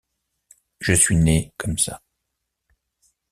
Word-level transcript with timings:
Je 0.79 0.93
suis 0.93 1.15
née 1.15 1.53
comme 1.59 1.77
ça. 1.77 2.01